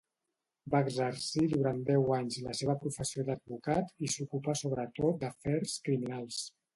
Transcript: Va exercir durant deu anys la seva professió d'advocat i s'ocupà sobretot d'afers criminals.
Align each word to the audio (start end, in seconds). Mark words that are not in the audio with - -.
Va 0.75 0.79
exercir 0.85 1.43
durant 1.51 1.83
deu 1.89 2.15
anys 2.17 2.37
la 2.47 2.55
seva 2.61 2.75
professió 2.85 3.25
d'advocat 3.27 3.93
i 4.07 4.09
s'ocupà 4.15 4.57
sobretot 4.63 5.21
d'afers 5.25 5.77
criminals. 5.89 6.41